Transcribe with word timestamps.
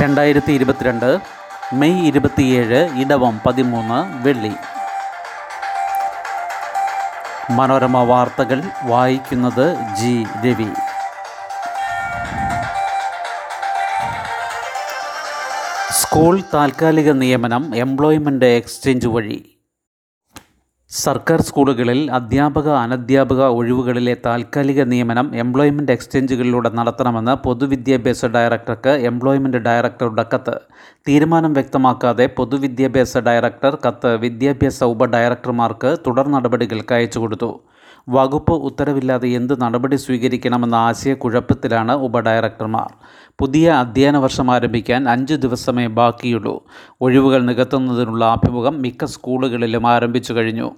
രണ്ടായിരത്തി 0.00 0.52
ഇരുപത്തിരണ്ട് 0.52 1.18
മെയ് 1.72 2.06
ഇരുപത്തിയേഴ് 2.06 2.88
ഇടവം 3.00 3.40
പതിമൂന്ന് 3.46 4.24
വെള്ളി. 4.26 4.52
മനോരമ 7.50 8.02
വാർത്തകൾ 8.02 8.62
വായിക്കുന്നത് 8.82 9.76
ജി 9.96 10.26
രവി. 10.46 10.68
സ്കൂൾ 15.92 16.42
താൽക്കാലിക 16.54 17.10
നിയമനം 17.12 17.76
എംപ്ലോയ്മെന്റ് 17.76 18.44
എക്സ്ചേഞ്ച് 18.44 19.08
വഴി. 19.08 19.61
സർക്കാർ 21.00 21.40
സ്കൂളുകളിൽ 21.40 22.10
അധ്യാപക 22.10 22.68
അനധ്യാപക 22.68 23.42
ഒഴിവുകളിലെ 23.58 24.16
താൽക്കാലിക 24.26 24.82
നിയമനം 24.82 25.36
എംപ്ലോയ്മെന്റ് 25.36 25.92
എക്സ്ചേഞ്ചുകളിലൂടെ 25.92 26.68
നടത്തണമെന്ന് 26.68 27.34
പൊതുവിദ്യാഭ്യാസ 27.44 28.26
ഡയറക്ടർക്ക് 28.26 28.88
എംപ്ലോയ്മെന്റ് 28.88 29.56
ഡയറക്ടറുടെ 29.56 30.24
കത്ത്. 30.34 30.56
തീരുമാനം 31.08 31.52
വ്യക്തമാക്കാതെ 31.52 32.26
പൊതുവിദ്യാഭ്യാസ 32.36 33.18
ഡയറക്ടർ 33.18 33.78
കത്ത് 33.86 34.16
വിദ്യാഭ്യാസ 34.16 34.84
ഉപഡയറക്ടർമാർക്ക് 34.84 35.96
തുടർ 36.06 36.28
നടപടികൾക്ക് 36.28 36.94
അയച്ചു 36.94 37.18
കൊടുത്തു. 37.18 37.60
വകുപ്പ് 38.08 38.52
ഉത്തരവില്ലാതെ 38.52 39.28
എന്ത് 39.28 39.62
നടപടി 39.62 39.96
സ്വീകരിക്കണമെന്ന 39.96 40.74
ആശയക്കുഴപ്പത്തിലാണ് 40.74 41.92
ഉപഡയറക്ടർമാർ. 41.92 42.88
പുതിയ 43.40 43.70
അധ്യയന 43.70 44.16
വർഷം 44.16 44.50
ആരംഭിക്കാൻ 44.50 45.08
അഞ്ച് 45.08 45.34
ദിവസമേ 45.34 45.86
ബാക്കിയുള്ളൂ. 45.86 46.62
ഒഴിവുകൾ 47.00 47.42
നികത്തുന്നതിനുള്ള 47.42 48.24
അഭിമുഖം 48.24 48.82
മിക്ക 48.82 49.04
സ്കൂളുകളിലും 49.04 49.86
ആരംഭിച്ചു 49.86 50.32
കഴിഞ്ഞു. 50.32 50.70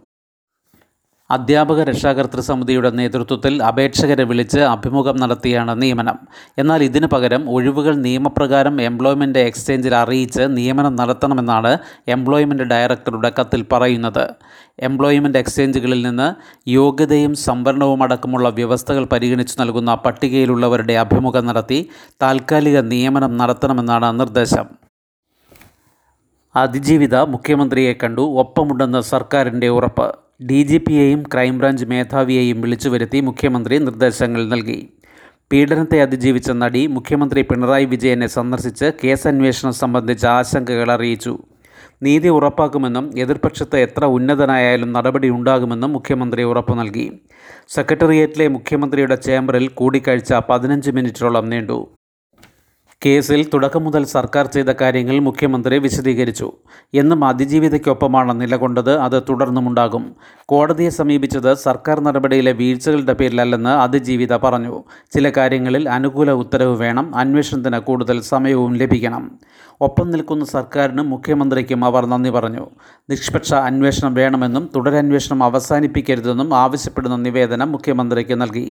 അധ്യാപക 1.31 1.83
രക്ഷാകർതൃ 1.83 2.41
സമിതിയുടെ 2.41 2.91
നേതൃത്വത്തിൽ 2.91 3.63
അപേക്ഷകരെ 3.63 4.25
വിളിച്ച് 4.25 4.59
അഭിമുഖം 4.59 5.17
നടത്തിയാണ് 5.17 5.83
നിയമനം. 5.83 6.19
എന്നാൽ 6.59 6.83
ഇതിനു 6.83 7.07
പകരം 7.07 7.51
ഒഴിവുകൾ 7.51 7.95
നിയമപ്രകാരം 7.95 8.83
എംപ്ലോയ്മെന്റ് 8.83 9.39
എക്സ്ചേഞ്ചിൽ 9.39 9.95
അറിയിച്ച് 9.95 10.41
നിയമനം 10.41 10.97
നടത്തണമെന്നാണ് 10.97 11.79
എംപ്ലോയ്മെന്റ് 12.09 12.63
ഡയറക്ടറുടെ 12.63 13.33
കത്തിൽ 13.41 13.67
പറയുന്നത്. 13.73 14.35
എംപ്ലോയ്മെന്റ് 14.81 15.39
എക്സ്ചേഞ്ചുകളിൽ 15.39 16.03
നിന്ന് 16.03 16.35
യോഗ്യതയും 16.69 17.35
സംവരണവും 17.35 18.03
അടക്കമുള്ള 18.03 18.49
വ്യവസ്ഥകൾ 18.49 19.05
പരിഗണിച്ചു 19.05 19.57
നൽകുന്ന 19.61 19.95
പട്ടികയിലുള്ളവരുടെ 19.95 20.93
അഭിമുഖം 20.95 21.47
നടത്തി 21.47 21.89
താൽക്കാലിക 22.23 22.81
നിയമനം 22.81 23.37
നടത്തണമെന്നാണ് 23.37 24.21
നിർദ്ദേശം. 24.21 24.69
അതിജീവിത 26.57 27.17
മുഖ്യമന്ത്രിയെ 27.17 27.93
കണ്ടു. 27.93 28.21
ഒപ്പമുണ്ടെന്ന് 28.21 29.01
സർക്കാരിന്റെ 29.01 29.69
ഉറപ്പ്. 29.69 30.24
ഡി 30.41 30.63
ജി 30.63 30.79
പിയെയും 30.79 31.23
ക്രൈംബ്രാഞ്ച് 31.33 31.85
മേധാവിയെയും 31.85 32.61
വിളിച്ചു 32.61 32.89
വരുത്തി 32.89 33.21
മുഖ്യമന്ത്രി 33.21 33.79
നിർദ്ദേശങ്ങൾ 33.79 34.49
നൽകി. 34.49 34.89
പീഡനത്തെ 35.53 36.01
അതിജീവിച്ച 36.01 36.51
നടി 36.51 36.87
മുഖ്യമന്ത്രി 36.87 37.43
പിണറായി 37.43 37.85
വിജയനെ 37.85 38.27
സന്ദർശിച്ച് 38.27 38.93
കേസന്വേഷണം 39.05 39.73
സംബന്ധിച്ച 39.73 40.27
ആശങ്കകൾ 40.27 40.91
അറിയിച്ചു. 40.93 41.39
നീതി 42.03 42.29
ഉറപ്പാക്കുമെന്നും 42.29 43.19
എതിർപക്ഷത്ത് 43.19 43.77
എത്ര 43.77 44.05
ഉന്നതനായാലും 44.05 44.93
നടപടി 44.93 45.31
ഉണ്ടാകുമെന്നും 45.31 45.93
മുഖ്യമന്ത്രി 45.93 46.43
ഉറപ്പു 46.43 46.75
നൽകി. 46.75 47.07
സെക്രട്ടേറിയറ്റിലെ 47.69 48.49
മുഖ്യമന്ത്രിയുടെ 48.49 49.17
ചേംബറിൽ 49.17 49.69
കൂടിക്കാഴ്ച 49.69 50.33
പതിനഞ്ച് 50.51 50.91
മിനിറ്റോളം 50.91 51.49
നീണ്ടു. 51.49 51.79
കേസിൽ 53.07 53.51
തുടക്കം 53.55 53.85
മുതൽ 53.85 54.05
സർക്കാർ 54.05 54.47
ചെയ്ത 54.47 54.67
കാര്യങ്ങൾ 54.67 55.19
മുഖ്യമന്ത്രി 55.19 55.79
വിശദീകരിച്ചു. 55.79 56.53
എന്നും 56.95 57.25
അതിജീവിതയ്ക്കൊപ്പമാണ് 57.25 58.41
നിലകൊണ്ടത് 58.41 58.99
അത് 58.99 59.23
തുടർന്നുമുണ്ടാകും. 59.23 60.17
കോടതിയെ 60.47 60.89
സമീപിച്ചത് 60.89 61.55
സർക്കാർ 61.55 62.01
നടപടിയിലെ 62.01 62.53
വീഴ്ചകളുടെ 62.53 63.13
പേരിലല്ലെന്ന് 63.13 63.71
അതിജീവിത 63.71 64.37
പറഞ്ഞു. 64.37 64.85
ചില 65.15 65.31
കാര്യങ്ങളിൽ 65.31 65.89
അനുകൂല 65.89 66.31
ഉത്തരവ് 66.31 66.77
വേണം. 66.77 67.17
അന്വേഷണത്തിന് 67.17 67.79
കൂടുതൽ 67.79 68.21
സമയവും 68.21 68.75
ലഭിക്കണം. 68.75 69.39
ഒപ്പം 69.81 70.11
നിൽക്കുന്ന 70.11 70.45
സർക്കാരിനും 70.45 71.11
മുഖ്യമന്ത്രിക്കും 71.11 71.85
അവർ 71.85 72.07
നന്ദി 72.07 72.31
പറഞ്ഞു. 72.31 72.67
നിഷ്പക്ഷ 73.11 73.55
അന്വേഷണം 73.55 74.15
വേണമെന്നും 74.15 74.71
തുടരന്വേഷണം 74.77 75.43
അവസാനിപ്പിക്കരുതെന്നും 75.43 76.55
ആവശ്യപ്പെടുന്ന 76.55 77.17
നിവേദനം 77.17 77.73
മുഖ്യമന്ത്രിക്ക് 77.73 78.41
നൽകി. 78.41 78.69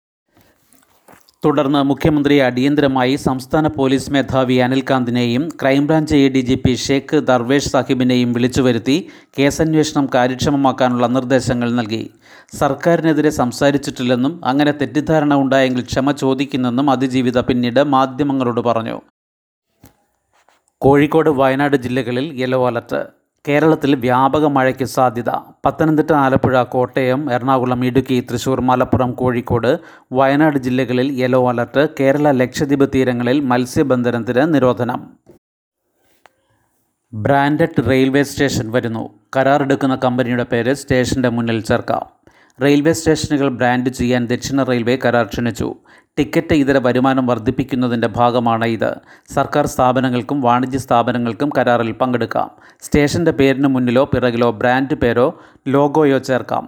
തുടർന്ന് 1.47 1.83
മുഖ്യമന്ത്രി 1.83 2.39
അടിയന്തരമായി 2.39 3.15
സംസ്ഥാന 3.15 3.67
പോലീസ് 3.67 4.11
മേധാവി 4.11 4.55
അനിൽകാന്തിനെയും 4.55 5.43
crime branch 5.61 6.15
A 6.15 6.29
D 6.29 6.41
G 6.41 6.55
P 6.55 6.73
Sheikh 6.75 7.19
Darvesh 7.27 7.69
സാഹിബിനെയും 7.69 8.33
വിളിച്ചു 8.33 8.61
വരുത്തി 8.61 8.97
കേസന്വേഷണം 9.39 10.09
കാര്യക്ഷമമാക്കാനുള്ള 10.15 11.07
നിർദ്ദേശങ്ങൾ 11.07 11.71
നൽകി. 11.71 12.03
സർക്കാരിനെതിരെ 12.57 13.29
സംസാരിച്ചിട്ടില്ലെന്നും 13.29 14.33
അങ്ങനെ 14.45 14.71
തെറ്റിദ്ധാരണ 14.71 15.33
ഉണ്ടായെങ്കിൽ 15.33 15.83
ക്ഷമ 15.83 16.11
ചോദിക്കുന്നെന്നും 16.11 16.89
അതിജീവിത 16.89 17.39
പിന്നീട് 17.39 17.83
മാധ്യമങ്ങളോട് 17.83 18.61
പറഞ്ഞു. 18.61 18.97
കോഴിക്കോട് 20.81 21.29
വയനാട് 21.29 21.77
ജില്ലകളിൽ 21.77 22.27
യെല്ലോ 22.41 22.67
അലർട്ട്. 22.67 23.16
കേരളത്തിൽ 23.47 23.95
വ്യാപക 23.95 24.45
മഴയ്ക്ക് 24.45 24.85
സാധ്യത. 24.85 25.29
പത്തനംതിട്ട 25.65 26.11
ആലപ്പുഴ 26.11 26.63
കോട്ടയം 26.63 27.33
എറണാകുളം 27.33 27.85
ഇടുക്കി 27.85 28.27
തൃശൂർ 28.31 28.61
മലപ്പുറം 28.61 29.11
കോഴിക്കോട് 29.11 29.79
വയനാട് 30.11 30.57
ജില്ലകളിൽ 30.57 31.11
യെല്ലോ 31.21 31.49
അലർട്ട് 31.49 31.87
കേരള 31.99 32.31
ലക്ഷദ്വീപ് 32.31 32.89
തീരങ്ങളിൽ 32.95 33.39
മത്സ്യബന്ധനത്തിന് 33.39 34.53
നിരോധനം. 34.53 35.17
ബ്രാൻഡഡ് 37.13 37.89
റെയിൽവേ 37.89 38.23
സ്റ്റേഷൻ 38.23 38.71
വരുന്നു. 38.71 39.09
കരാറെടുക്കുന്ന 39.35 39.95
കമ്പനിയുടെ 39.95 40.43
പേര് 40.43 40.73
സ്റ്റേഷന്റെ 40.73 41.29
മുന്നിൽ 41.29 41.61
ചേർക്കാം. 41.61 42.05
റെയിൽവേ 42.63 42.93
സ്റ്റേഷനുകൾ 42.93 43.49
ബ്രാൻഡ് 43.49 43.89
ചെയ്യാൻ 43.89 44.25
ദക്ഷിണ 44.25 44.63
റെയിൽവേ 44.63 44.95
കരാർ 44.95 45.25
ക്ഷണിച്ചു. 45.25 45.75
ടിക്കറ്റ് 46.19 46.53
ഇതര 46.53 46.77
വരുമാനം 46.77 47.27
വർദ്ധിപ്പിക്കുന്നതിന്റെ 47.27 48.07
ഭാഗമാണ് 48.07 48.65
ഇത് 48.65 48.95
സർക്കാർ 49.33 49.67
സ്ഥാപനങ്ങൾക്കും 49.67 50.41
വാണിജ്യ 50.41 50.77
സ്ഥാപനങ്ങൾക്കും 50.77 51.49
കരാറിൽ 51.57 51.91
പങ്കെടുക്കാം. 51.91 52.51
സ്റ്റേഷന്റെ 52.81 53.31
പേരിന് 53.31 53.67
മുന്നിലോ 53.67 54.03
പിറകിലോ 54.03 54.51
ബ്രാൻഡ് 54.51 54.93
പേരോ 54.93 55.39
ലോഗോയോ 55.67 56.17
ചേർക്കാം. 56.17 56.67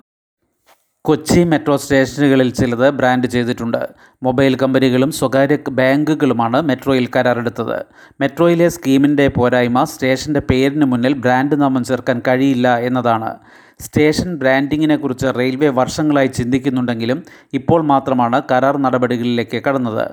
കൊച്ചി 1.05 1.43
മെട്രോ 1.43 1.77
സ്റ്റേഷനുകളിൽ 1.77 2.49
ചിലത് 2.49 2.89
ബ്രാൻഡ് 2.89 3.27
ചെയ്തിട്ടുണ്ട്. 3.27 3.89
മൊബൈൽ 4.23 4.55
കമ്പനികളും 4.55 5.11
സ്വകാര്യ 5.11 5.57
ബാങ്കുകളുമാണ് 5.69 6.61
മെട്രോയിൽ 6.61 7.09
കരാറെടുത്തത്. 7.15 7.85
മെട്രോയിലെ 8.21 8.69
സ്കീമിന്റെ 8.69 9.27
പോരായ്മ 9.27 9.83
സ്റ്റേഷന്റെ 9.83 10.39
പേരിന് 10.39 10.85
മുന്നിൽ 10.85 11.13
ബ്രാൻഡ് 11.13 11.61
നാമം 11.61 11.83
ചേർക്കാൻ 11.83 12.21
കഴിയില്ല 12.27 12.77
എന്നതാണ്. 12.77 13.39
സ്റ്റേഷൻ 13.81 14.29
ബ്രാൻഡിങ്ങിനെക്കുറിച്ച് 14.35 15.27
റെയിൽവേ 15.39 15.69
വർഷങ്ങളായി 15.79 16.27
ചിന്തിക്കുന്നുണ്ടെങ്കിലും 16.27 17.19
ഇപ്പോൾ 17.53 17.81
മാത്രമാണ് 17.91 18.41
കരാർ 18.51 18.77
നടപടികളിലേക്ക് 18.77 19.59
കടന്നത്. 19.67 20.05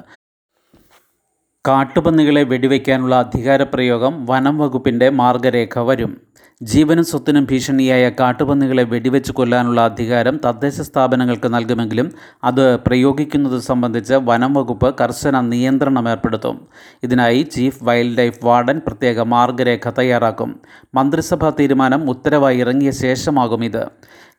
കാട്ടുപന്നികളെ 1.69 2.43
വെടിവെക്കാനുള്ള 2.43 3.15
അധികാരപ്രയോഗം 3.17 4.27
വനം 4.27 4.59
വകുപ്പിന്റെ 4.59 5.11
മാർഗരേഖ 5.11 5.79
വരും. 5.79 6.21
ജീവനും 6.63 7.05
സ്വത്തിനും 7.05 7.47
ഭീഷണിയായ 7.51 8.11
കാട്ടുപന്നികളെ 8.21 8.83
വെടിവെച്ച് 8.83 9.33
കൊല്ലാനുള്ള 9.33 9.81
അധികാരം 9.81 10.41
തദ്ദേശ 10.45 10.81
സ്ഥാപനങ്ങൾക്ക് 10.81 11.55
നൽകുമെങ്കിലും 11.55 12.13
അത് 12.45 12.77
പ്രയോഗിക്കുന്നത് 12.77 13.59
സംബന്ധിച്ച് 13.61 14.15
വനം 14.15 14.55
വകുപ്പ് 14.55 14.95
കർശന 15.01 15.41
നിയന്ത്രണം 15.41 16.09
ഏർപ്പെടുത്തും. 16.09 16.69
ഇതിനായി 17.03 17.43
ചീഫ് 17.43 17.85
വൈൽഡ് 17.85 18.19
ലൈഫ് 18.19 18.39
വാർഡൻ 18.45 18.81
പ്രത്യേക 18.87 19.21
മാർഗരേഖ 19.21 19.91
തയ്യാറാക്കും. 19.99 20.61
മന്ത്രിസഭാ 20.95 21.51
തീരുമാനം 21.61 22.11
ഉത്തരവായി 22.11 22.59
ഇറങ്ങിയ 22.59 22.91
ശേഷമാകും 22.91 23.65
ഇത്. 23.65 23.85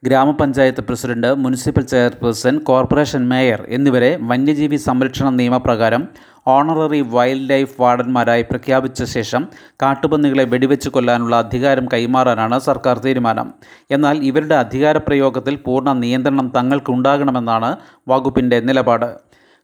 Grama panchayat 0.03 0.81
president 0.81 1.35
municipal 1.35 1.81
chairperson 1.81 2.57
corporation 2.57 3.29
mayor 3.29 3.65
എന്നിവരെ 3.69 4.17
വന്യജീവി 4.21 4.75
സംരക്ഷണ 4.75 5.29
നിയമപ്രകാരം 5.29 6.07
ഓണററി 6.47 7.01
വൈൽഡ് 7.01 7.49
ലൈഫ് 7.49 7.81
വാർഡന്മാരായി 7.81 8.41
പ്രഖ്യാപിച്ച 8.41 9.03
ശേഷം 9.03 9.47
കാട്ടുപന്നികളെ 9.83 10.43
വെടിവെച്ച് 10.43 10.89
കൊല്ലാനുള്ള 10.89 11.35
അധികാരം 11.35 11.85
കൈമാറാനാണ് 11.93 12.59
സർക്കാർ 12.59 12.97
തീരുമാനം. 12.97 13.53
എന്നാൽ 13.91 14.17
ഇവരുടെ 14.23 14.55
അധികാരപ്രയോഗത്തിൽ 14.55 15.55
പൂർണ 15.55 15.93
നിയന്ത്രണം 15.93 16.51
തങ്ങൾക്കുണ്ടാകണമെന്നാണ് 16.55 17.75
വകുപ്പിന്റെ 18.09 18.59
നിലപാട്. 18.59 19.09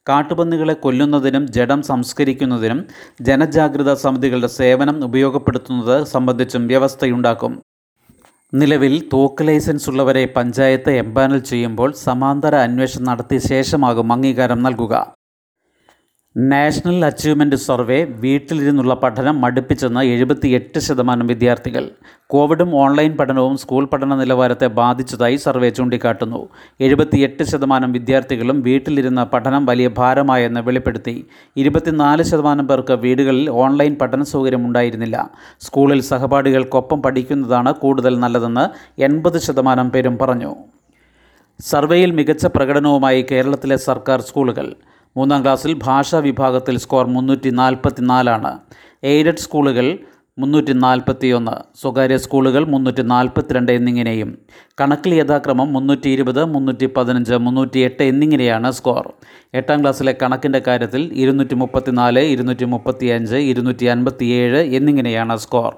കാട്ടുപന്നികളെ 0.10 0.74
കൊല്ലുന്നതിനും 0.74 1.48
ജഡം 1.48 1.81
സംസ്കരിക്കുന്നതിനും 1.81 2.80
ജനജാഗ്രത 3.22 3.94
സമിതികളുടെ 3.94 4.48
സേവനം 4.48 5.06
ഉപയോഗപ്പെടുത്തുന്നത് 5.06 6.04
സംബന്ധിച്ചും 6.04 6.68
വ്യവസ്ഥയുണ്ടാക്കും. 6.68 7.62
നിലവിൽ 8.54 9.10
തോക്ക് 9.13 9.48
ലൈസൻസ് 9.48 9.90
ഉള്ളവരെ 9.90 10.34
പഞ്ചായത്ത് 10.36 10.92
എംപാനൽ 10.92 11.40
ചെയ്യുമ്പോൾ 11.40 11.92
സമാന്തര 12.06 12.56
അന്വേഷണം 12.56 13.04
നടത്തിയ 13.04 13.40
ശേഷമാകും 13.40 14.13
അംഗീകാരം 14.13 14.63
നൽകുക. 14.63 14.94
നാഷണൽ 16.38 17.06
അച്ചീവ്മെന്റ് 17.06 17.56
സർവേ 17.56 18.03
വീട്ടിലിരുന്നുള്ള 18.03 18.94
പഠനം 18.94 19.41
മടുപ്പിച്ചെന്ന് 19.41 20.01
എഴുപത്തിയെട്ട് 20.01 20.80
ശതമാനം 20.80 21.27
വിദ്യാർത്ഥികൾ. 21.27 21.89
കോവിഡും 22.27 22.75
ഓൺലൈൻ 22.75 23.18
പഠനവും 23.18 23.57
സ്കൂൾ 23.57 23.85
പഠന 23.85 24.15
നിലവാരത്തെ 24.15 24.68
ബാധിച്ചതായി 24.68 25.35
സർവേ 25.35 25.69
ചൂണ്ടിക്കാട്ടുന്നു. 25.69 26.50
എഴുപത്തിയെട്ട് 26.80 27.44
ശതമാനം 27.44 27.91
വിദ്യാർത്ഥികളും 27.91 28.62
വീട്ടിലിരുന്ന 28.62 29.24
പഠനം 29.24 29.65
വലിയ 29.65 29.88
ഭാരമായെന്ന് 29.88 30.59
വെളിപ്പെടുത്തി. 30.59 31.27
ഇരുപത്തിനാല് 31.57 32.24
ശതമാനം 32.24 32.68
പേർക്ക് 32.68 32.94
വീടുകളിൽ 32.94 33.50
ഓൺലൈൻ 33.50 33.95
പഠന 34.01 34.24
സൗകര്യം 34.24 34.68
ഉണ്ടായിരുന്നില്ല 34.68 35.30
സ്കൂളിൽ 35.62 36.01
സഹപാഠികൾക്കൊപ്പം 36.01 37.01
പഠിക്കുന്നതാണ് 37.01 37.74
കൂടുതൽ 37.74 38.19
നല്ലതെന്ന് 38.19 39.01
എൺപത് 39.01 39.38
ശതമാനം 39.38 39.89
പേരും 39.89 40.18
പറഞ്ഞു. 40.18 40.56
സർവേയിൽ 41.59 42.12
മികച്ച 42.12 42.45
പ്രകടനവുമായി 42.45 43.25
കേരളത്തിലെ 43.31 43.75
സർക്കാർ 43.75 44.21
സ്കൂളുകൾ. 44.21 44.75
മൂന്നാം 45.15 45.44
ക്ലാസ്സിൽ 45.44 45.74
ഭാഷാ 45.83 46.19
വിഭാഗത്തിൽ 46.19 46.77
സ്കോർ 46.77 47.06
മുന്നൂറ്റി 47.06 47.50
നാൽപ്പത്തി 47.50 48.01
നാലാണ് 48.01 48.60
എയ്ഡഡ് 49.04 49.38
സ്കൂളുകൾ 49.38 49.88
മുന്നൂറ്റി 50.38 50.74
നാൽപ്പത്തി 50.74 51.27
ഒന്ന് 51.27 51.51
സ്വകാര്യ 51.81 52.18
സ്കൂളുകൾ 52.18 52.65
മുന്നൂറ്റി 52.65 53.01
നാൽപ്പത്തിരണ്ട് 53.01 53.71
എന്നിങ്ങനെയും. 53.71 54.38
കണക്കിൽ 54.81 55.13
യഥാക്രമം 55.15 55.74
മുന്നൂറ്റി 55.74 56.10
ഇരുപത് 56.10 56.45
മുന്നൂറ്റി 56.45 56.86
പതിനഞ്ച് 56.86 57.33
മുന്നൂറ്റി 57.33 57.80
എട്ട് 57.80 58.04
എന്നിങ്ങനെയാണ് 58.04 58.71
സ്കോർ. 58.71 59.13
എട്ടാം 59.54 59.81
ക്ലാസ്സിലെ 59.81 60.15
കണക്കിന്റെ 60.24 60.62
കാര്യത്തിൽ 60.68 61.13
ഇരുന്നൂറ്റി 61.13 61.56
മുപ്പത്തി 61.56 61.92
നാല് 61.92 62.19
ഇരുന്നൂറ്റി 62.19 62.66
മുപ്പത്തി 62.66 63.06
അഞ്ച് 63.06 63.36
ഇരുന്നൂറ്റി 63.36 63.86
അൻപത്തി 63.86 64.25
ഏഴ് 64.25 64.62
എന്നിങ്ങനെയാണ് 64.77 65.38
സ്കോർ. 65.38 65.74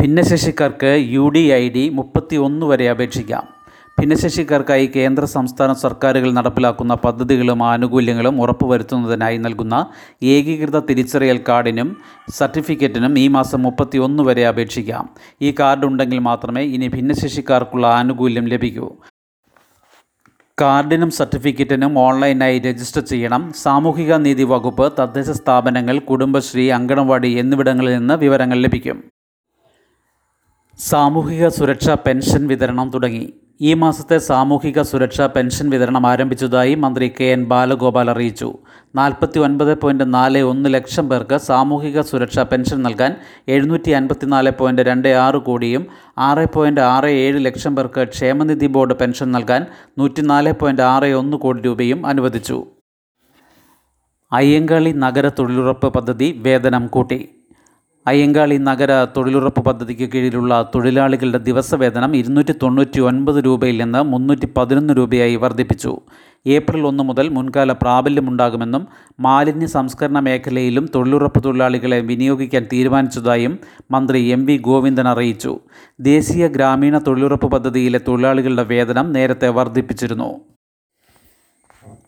ഭിന്നശേഷിക്കാർക്ക് 0.00 0.92
യു 1.16 1.28
ഡി 1.28 1.44
ഐ 1.52 1.68
ഡി 1.68 1.88
മുപ്പത്തി 1.88 2.36
ഒന്ന് 2.36 2.66
വരെ 2.66 2.90
അപേക്ഷിക്കാം. 2.90 3.55
ഭിന്നശേഷിക്കാർക്കായി 4.00 4.86
കേന്ദ്ര 4.86 5.24
സംസ്ഥാന 5.24 5.72
സർക്കാരുകൾ 5.72 6.32
നടപ്പിലാക്കുന്ന 6.32 6.94
പദ്ധതികളും 6.94 7.62
ആനുകൂല്യങ്ങളും 7.62 8.40
ഉറപ്പുവരുത്തുന്നതിനായി 8.40 9.36
നൽകുന്ന 9.36 9.86
ഏകീകൃത 10.22 10.78
തിരിച്ചറിയൽ 10.78 11.44
കാർഡിനും 11.48 11.96
സർട്ടിഫിക്കറ്റിനും 12.30 13.18
ഈ 13.18 13.28
മാസം 13.28 13.62
മുപ്പത്തി 13.62 13.98
ഒന്ന് 13.98 14.22
വരെ 14.22 14.46
അപേക്ഷിക്കാം. 14.46 15.10
ഈ 15.42 15.54
കാർഡ് 15.60 15.86
ഉണ്ടെങ്കിൽ 15.86 16.18
മാത്രമേ 16.18 16.62
ഇനി 16.62 16.88
ഭിന്നശേഷിക്കാർക്കുള്ള 16.88 17.86
ആനുകൂല്യം 17.86 18.44
ലഭിക്കൂ. 18.44 18.96
കാർഡിനും 20.60 21.10
സർട്ടിഫിക്കറ്റിനും 21.10 21.98
ഓൺലൈനായി 21.98 22.58
രജിസ്റ്റർ 22.58 23.02
ചെയ്യണം. 23.02 23.52
സാമൂഹിക 23.52 24.14
നീതി 24.14 24.42
വകുപ്പ് 24.42 24.92
തദ്ദേശ 25.00 25.30
സ്ഥാപനങ്ങൾ 25.30 25.98
കുടുംബശ്രീ 25.98 26.70
അങ്കണവാടി 26.70 27.28
എന്നിവിടങ്ങളിൽ 27.28 27.98
നിന്ന് 27.98 28.14
വിവരങ്ങൾ 28.14 28.58
ലഭിക്കും. 28.58 29.04
സാമൂഹിക 30.78 31.48
സുരക്ഷാ 31.48 31.96
പെൻഷൻ 32.06 32.46
വിതരണം 32.46 32.90
തുടങ്ങി. 32.90 33.32
ഈ 33.60 33.74
മാസത്തെ 33.74 34.18
സാമൂഹിക 34.18 34.82
സുരക്ഷാ 34.82 35.26
പെൻഷൻ 35.26 35.70
വിതരണം 35.70 36.06
ആരംഭിച്ചതായി 36.06 36.74
മന്ത്രി 36.74 37.12
കെ 37.20 37.24
എൻ 37.24 37.44
ബാലഗോപാൽ 37.44 38.10
അറിയിച്ചു. 38.10 38.58
നാൽപ്പത്തി 38.96 39.38
ഒൻപത് 39.38 39.80
പോയിന്റ് 39.80 40.14
നാല് 40.14 40.38
ഒന്ന് 40.38 40.74
ലക്ഷം 40.74 41.08
പേർക്ക് 41.08 41.36
സാമൂഹിക 41.36 42.00
സുരക്ഷാ 42.00 42.42
പെൻഷൻ 42.42 42.82
നൽകാൻ 42.82 43.14
എഴുന്നൂറ്റി 43.48 43.90
അൻപത്തിനാല് 43.90 44.50
പോയിന്റ് 44.50 44.82
രണ്ട് 44.82 45.08
ആറ് 45.08 45.34
കോടിയും 45.34 45.86
ആറ് 46.18 46.48
പോയിന്റ് 46.54 46.80
ആറ് 46.80 47.06
ഏഴ് 47.06 47.44
ലക്ഷം 47.44 47.76
പേർക്ക് 47.76 48.04
ക്ഷേമനിധി 48.04 48.66
ബോർഡ് 48.66 48.94
പെൻഷൻ 48.94 49.32
നൽകാൻ 49.32 49.66
നൂറ്റിനാല് 49.98 50.52
പോയിന്റ് 50.52 50.82
ആറ് 50.82 51.04
ഒന്ന് 51.04 51.36
കോടി 51.36 51.62
രൂപയും 51.62 52.06
അനുവദിച്ചു. 52.06 52.66
അയ്യങ്കാളി 54.32 54.92
നഗര 54.96 55.28
തൊഴിലുറപ്പ് 55.28 55.94
പദ്ധതി 55.94 56.32
വേതനം 56.32 56.86
കൂട്ടി. 56.86 57.35
അയ്യങ്കാളി 58.06 58.56
നഗര 58.56 59.06
തൊഴിലുറപ്പ് 59.16 59.64
പദ്ധതിക്ക് 59.64 60.12
കീഴിലുള്ള 60.12 60.70
തൊഴിലാളികളുടെ 60.74 61.38
ദിവസവേതനം 61.38 62.16
ഇരുന്നൂറ്റി 62.16 62.54
തൊണ്ണൂറ്റി 62.62 63.00
ഒൻപത് 63.00 63.44
രൂപയിൽ 63.44 63.82
നിന്ന് 63.82 64.02
മുന്നൂറ്റി 64.02 64.48
പതിനൊന്ന് 64.56 64.94
രൂപയായി 64.96 65.36
വർദ്ധിപ്പിച്ചു. 65.36 66.00
ഏപ്രിൽ 66.46 66.86
ഒന്ന് 66.86 67.04
മുതൽ 67.04 67.28
മുൻകാല 67.28 67.72
പ്രാബല്യമുണ്ടാകുമെന്നും 67.72 68.86
മാലിന്യ 69.20 69.66
സംസ്കരണ 69.66 70.18
മേഖലയിലും 70.18 70.88
തൊഴിലുറപ്പ് 70.94 71.44
തൊഴിലാളികളെ 71.44 72.00
വിനിയോഗിക്കാൻ 72.00 72.66
തീരുമാനിച്ചതായും 72.72 73.58
മന്ത്രി 73.90 74.22
എം 74.28 74.46
വി 74.46 74.56
ഗോവിന്ദൻ 74.56 75.08
അറിയിച്ചു. 75.08 75.60
ദേശീയ 76.00 76.46
ഗ്രാമീണ 76.48 76.98
തൊഴിലുറപ്പ് 76.98 77.50
പദ്ധതിയിലെ 77.50 78.00
തൊഴിലാളികളുടെ 78.08 78.62
വേതനം 78.62 79.12
നേരത്തെ 79.12 79.48
വർദ്ധിപ്പിച്ചിരുന്നു. 79.48 80.40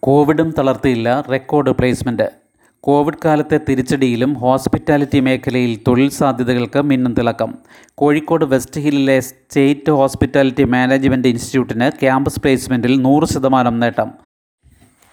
കോവിഡും 0.00 0.50
തളർത്തിയില്ല 0.58 1.20
റെക്കോർഡ് 1.20 1.70
പ്ലേസ്മെന്റ് 1.70 2.47
കോവിഡ് 2.80 3.14
കാലത്തെ 3.25 3.60
തിരിച്ചടിയിലും 3.69 4.34
ഹോസ്പിറ്റാലിറ്റി 4.34 5.20
മേഖലയിൽ 5.20 5.80
തൊഴിൽ 5.88 6.08
സാധ്യതകൾക്ക് 6.08 6.82
മിന്നും 6.82 7.14
തിളക്കം. 7.14 7.54
കോഴിക്കോട് 7.94 8.44
വെസ്റ്റ് 8.44 8.80
ഹില്ലിലെ 8.80 9.20
സ്റ്റേറ്റ് 9.20 9.90
ഹോസ്പിറ്റാലിറ്റി 9.90 10.64
മാനേജ്മെന്റ് 10.64 11.28
ഇൻസ്റ്റിറ്റ്യൂട്ടിന് 11.28 11.90
ക്യാമ്പസ് 12.00 12.40
പ്ലേസ്മെന്റിൽ 12.40 13.02
നൂറ് 13.02 13.25
ശതമാനം 13.25 13.80
നേട്ടം. 13.80 14.10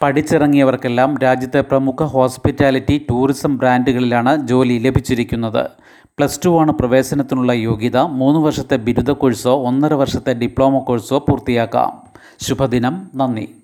പഠിച്ചിറങ്ങിയവർക്കെല്ലാം 0.02 1.18
രാജ്യത്തെ 1.18 1.62
പ്രമുഖ 1.62 2.04
ഹോസ്പിറ്റാലിറ്റി 2.04 3.06
ടൂറിസം 3.10 3.58
ബ്രാൻഡുകളിലാണ് 3.58 4.48
ജോലി 4.48 4.78
ലഭിച്ചിരിക്കുന്നത്. 4.78 5.70
പ്ലസ് 6.18 6.40
ടു 6.46 6.62
ആണ് 6.62 6.72
പ്രവേശനത്തിനുള്ള 6.72 7.54
യോഗ്യത. 7.54 7.98
മൂന്ന് 7.98 8.40
വർഷത്തെ 8.40 8.76
ബിരുദ 8.76 9.12
കോഴ്സോ 9.12 9.68
ഒന്നര 9.68 9.94
വർഷത്തെ 9.94 10.34
ഡിപ്ലോമ 10.34 10.78
കോഴ്സോ 10.78 11.20
പൂർത്തിയാക്കാം. 11.20 12.04
ശുഭദിനം. 12.40 13.12
നന്ദി. 13.16 13.56